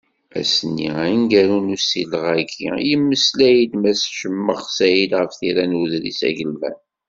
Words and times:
Ass-nni 0.39 0.89
aneggaru 1.03 1.57
n 1.65 1.73
usileɣ-agi, 1.75 2.69
yemmeslay-d 2.89 3.73
Mass 3.81 4.01
Cemmax 4.17 4.63
Saɛid 4.77 5.11
ɣef 5.19 5.31
tira 5.39 5.63
n 5.65 5.77
uḍris 5.81 6.19
agelman. 6.29 6.77